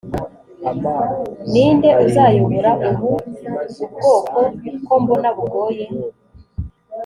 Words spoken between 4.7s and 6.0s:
kombona bugoye